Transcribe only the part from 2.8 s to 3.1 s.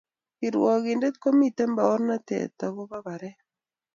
ba